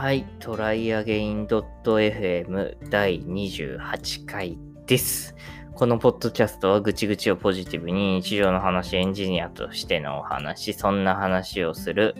[0.00, 5.34] はい、トライアゲイン .fm 第28回です。
[5.74, 12.14] このポッドキャストはぐちぐちをポジティブに日常の話、エンジニアとしてのお話、そんな話をする、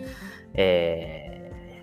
[0.55, 1.28] えー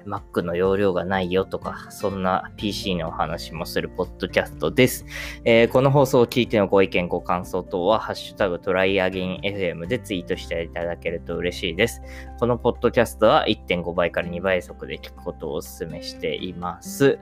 [0.06, 5.04] Mac の容量がないよとか、そんな PC のお話もするポッドキャストです。
[5.44, 12.00] えー、この放送を聞いてのご意見、ご感想等は、ハッシュタグトライアゲイン FM でツイートしていただけると嬉しいです。
[12.38, 17.18] このポッドキャストは1.5倍から2倍速で聞くことをお勧めしています。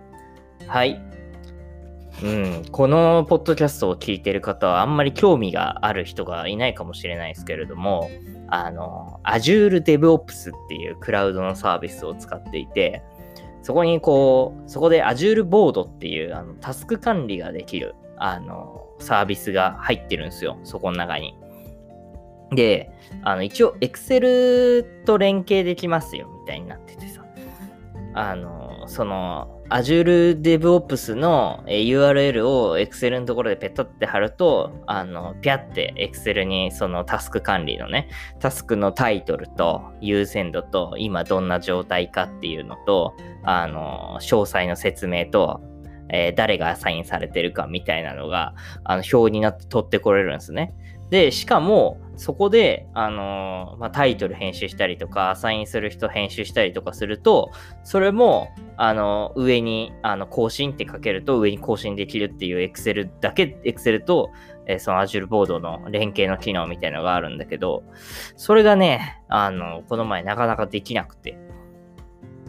[0.66, 1.23] はい。
[2.22, 8.08] うん、このポッドキャストを聞いてる方はあんまり興味がある人がいないかもしれないですけれども、
[8.48, 13.02] あの、Azure DevOps っていうクラウドのサービスを使っていて、
[13.62, 21.36] そこにこう、そこで Azure Board っていうあのタスク管理ができるあのサービスが入ってるんですよ、そこの中に。
[22.52, 22.90] で、
[23.22, 27.23] あの一応 Excel と連携できますよみたいになっててさ、
[28.14, 38.08] あの、その Azure DevOps の URL を Excel のところでペタって貼ると、あの、ピャって Excel にそのタスク管理のね、
[38.40, 45.60] タスクのタイトルと優先度と今どんな状態かっていうのと、あの、詳細の説明と、
[46.10, 48.54] えー、誰がアサインされてるかみたいなのが、
[48.84, 50.74] あの、表になって取ってこれるんですね。
[51.10, 57.50] で、しかも、そこで、あのー、まあ、タイトル編集したりとか、アサインする人編集したりとかすると、
[57.82, 64.30] それも、あのー、上に、あの、更新って書けると上に更新できるっていう Excel だけ、Excel と、
[64.66, 67.84] えー、その Azure ボードの連携の機能みたいのがあるんだけど、
[68.36, 71.38] それがね、あの、この前なかなかできなくて。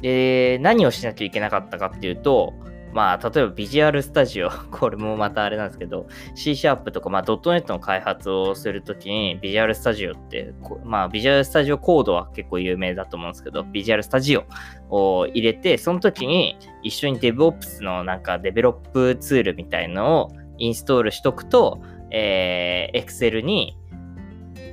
[0.02, 2.54] で、何をしなきゃいけなかったかっていうと、
[2.96, 10.54] まあ、例えば Visual Studio、 これもまたあれなんですけど、C シャープとか、まあ、.NET の開発をするときに、 Visual Studio って、
[10.86, 14.46] まあ、 Visual Studio Code は結構有名だと思うんですけど、 Visual Studio
[14.90, 21.82] を入れて、その時に一緒に DevOps のなんかデベロップツールみたいのをインストールしとくと、
[22.12, 23.78] えー、Excel に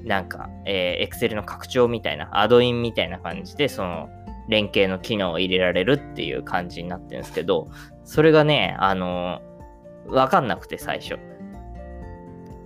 [0.04, 4.08] なんか、えー、Excel の拡張みたいな、アドインみたいな感じで、その、
[4.48, 7.68] 連携の機能を入れられるっていう感じになってるんですけど、
[8.04, 9.40] それがね、あの、
[10.06, 11.14] わかんなくて最初。
[11.14, 11.18] っ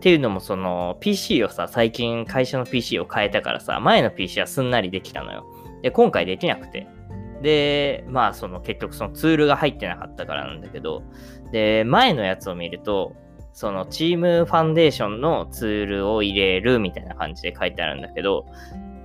[0.00, 5.44] ていうのもその PC をさ、最近会社の PC を変えたからさ、前の PC はすんなりできたのよ。
[5.82, 6.86] で、今回できなくて。
[7.42, 11.02] で、まあその結局そのツールが入ってなかったからなんだけど、
[11.52, 13.14] で、前のやつを見ると、
[13.52, 18.46] そのチームファンデーションのツールを入れるみたいな感じで書いてあるんだけど、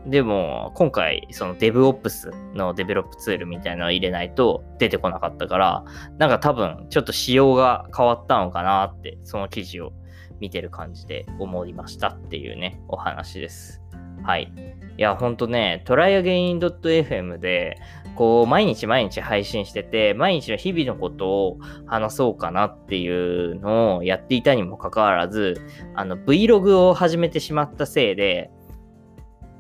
[0.06, 5.86] でも、今回、その DevOps のデベロップツールみたいなのを入れないと出てこなかったから、
[6.18, 9.94] なんか多分、ちょっと仕様が変わったのかなって、その記事を
[10.40, 13.82] 見てる感じで思いましたっていうね、お話です。
[14.24, 14.52] はい。
[14.98, 17.78] いや、ほんとね、tryagain.fm で、
[18.16, 25.62] こう、毎日毎日配信してて、毎日の日々のことを話そうかなっていうのをやっていたにもかかわらず、
[25.96, 28.52] あの、Vlog を始めてしまったせいで、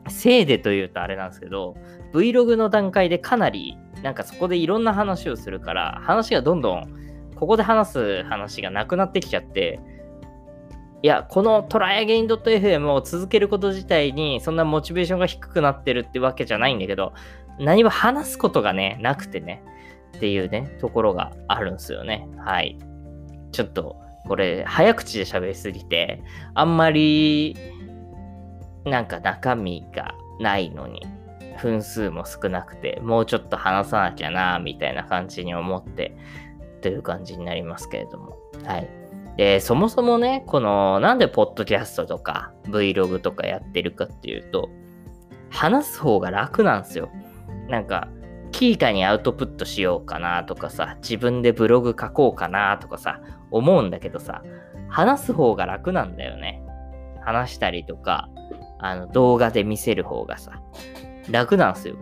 [0.09, 1.75] せいでというとあれなんですけど、
[2.13, 6.85] Vlog の段階でかなり、なんかそこでいろんな話をするから、話がどんどん、
[7.35, 9.79] ここで話す話がなくなってきちゃって、
[11.03, 17.13] いや、このトライアゲイン .fm を続けること自体にそんなモチベーションが低くなってるってわけじゃないんだけど、
[17.59, 19.63] 何も話すことがね、なくてね、
[20.15, 22.27] っていうね、ところがあるんですよね。
[22.37, 22.77] はい。
[23.51, 23.97] ちょっと、
[24.27, 26.21] これ、早口で喋りすぎて、
[26.53, 27.55] あんまり、
[28.85, 31.01] なんか中身がないのに、
[31.61, 36.15] 分数も少なくて、もうちょっと話さなきゃな、みたいな感じに思って、
[36.81, 38.37] という感じになりますけれども。
[38.65, 38.89] はい。
[39.37, 44.69] で、そもそもね、この、なんでポッドキャストとか Vlog とかやってるかっていうと、
[45.49, 47.09] 話す方が楽なんですよ。
[47.67, 48.07] なんか、
[48.51, 54.43] キータにアウトプットしようかなとかさ、自分でブログ書こうかなとかさ、思うんだけどさ、
[54.89, 56.61] 話す方が楽なんだよね。
[57.21, 58.29] 話したりとか、
[58.81, 60.61] あの動画で見せる方がさ、
[61.29, 61.95] 楽なんすよ。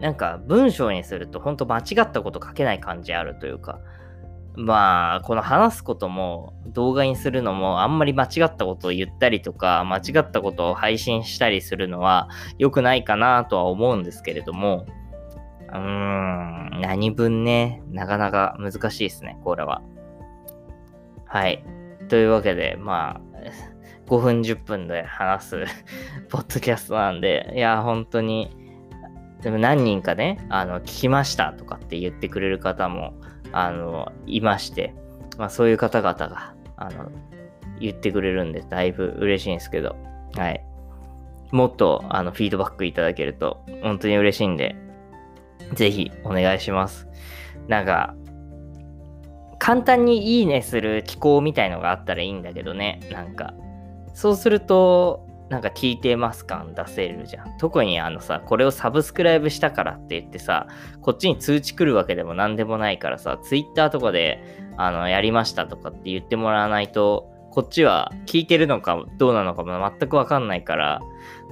[0.00, 3.80] なんか文章にすると本当間違ったこと書けない感じあるというか、
[4.56, 12.28] まあ、この話すことも動画にするのもあんまり間違ったことを言ったりとか、間違ったことを配信したりするのは
[12.58, 14.86] 良くないかなとは思うんですけれども、
[15.70, 19.82] うーん、何分ね、なかなか難しいですね、これは。
[21.24, 21.64] はい。
[22.08, 23.20] というわけで、まあ、
[24.06, 25.64] 5分10分で話す
[26.28, 28.50] ポッドキャストなんで、いや、本当に、
[29.42, 33.14] でも何人かね、あの、聞きましたとかって言ってくれる方も、
[33.52, 34.94] あの、いまして、
[35.38, 37.10] まあそういう方々が、あの、
[37.80, 39.96] 言ってくれるんで、だいぶ嬉しいんですけど、
[40.36, 40.64] はい。
[41.50, 44.76] もっと、あの、フィードバックいただけると、本当に嬉しいんで、
[45.72, 47.08] ぜひお願いします。
[47.68, 48.14] なんか、
[49.58, 53.00] 簡単にいいねする機構みたいのがあったらいいんだけどね。
[53.10, 53.54] なんか、
[54.14, 57.58] そうすると、なんか聞いてます感出せるじゃん。
[57.58, 60.66] 特にあのさ、これをサブスクライブしたからって言ってさ、
[61.02, 64.42] こっちに通知来るわけでも何でもないからさ、ツイッターとかで、
[64.76, 71.00] あの、やりましたとかって言ってもらわないと、こっちは聞いてるのかどうなのかも全くわかんないから、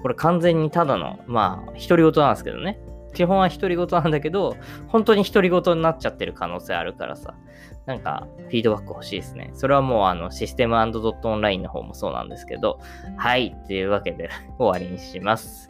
[0.02, 2.80] これ完全にただの、まあ、独り言なんですけどね。
[3.14, 4.56] 基本は独り言なんだけど、
[4.88, 7.34] 本当に独り言になっちゃってる可能性あるからさ、
[7.86, 9.50] なんかフィードバック欲しいですね。
[9.54, 12.78] それはもうあのシステムドットオンラインの方もそうなんですけど、
[13.16, 15.68] はい、というわけで 終わりにします。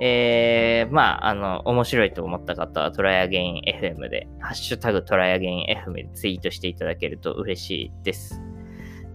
[0.00, 8.40] えー、まあ、あの、面白いと思った方はトライアゲイン FM で、ハッシュタグトライアゲイン FM でツイートしていただけると嬉しいです。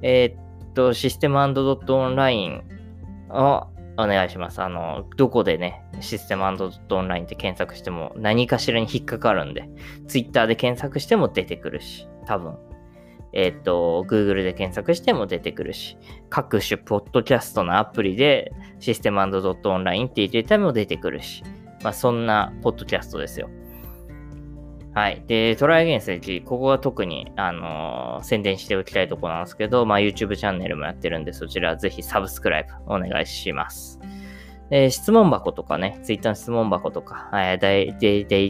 [0.02, 2.64] えー、っと、システムドットオンライン
[3.30, 4.62] をお願いします。
[4.62, 9.70] あの、どこでね、システムドットオンラインって検索しても何かしらに引っかかるんで、
[10.08, 12.58] Twitter で検索しても出てくるし、多分。
[13.34, 15.98] えっ、ー、と、Google で検索しても出てくるし、
[16.30, 21.44] 各種ポッドキャストのアプリでシステムドットオンラインって入れても出てくるし、
[21.84, 23.50] まあそんなポッドキャストですよ。
[24.94, 25.24] はい。
[25.26, 34.00] で、トライアゲンスで、ここは特に、あのー、宣伝しておきたいとこなんですけど、まあ、YouTube チャンネルもやってるんで、そちらぜひサブスクライブお願いします。
[34.70, 37.92] えー、質問箱とかね、Twitter の質問箱とか、えー、ダイ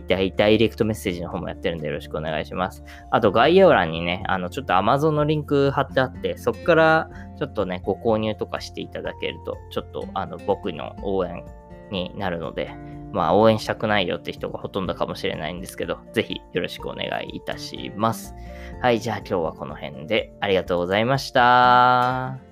[0.08, 2.84] ダダイダイレクトメッセージの方もやってるんでよろしくお願いします。
[3.12, 11.44] あと概要欄にね、あの、ちょっと Amazon のリンク貼ってあって、そこからちょっとね、ご購入とかしていただけると、ちょっとあの、僕の応援
[11.92, 12.74] になるので、
[13.12, 18.36] まあ応援したくないよって人がほとんどかもしれないんですけど、ぜひよろしくお願いいたします。
[18.82, 22.43] はい、じゃあ今日はこの辺でありがとうございました。